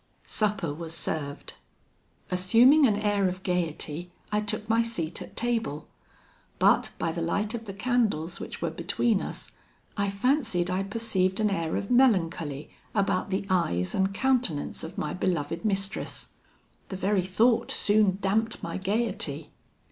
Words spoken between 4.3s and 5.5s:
I took my seat at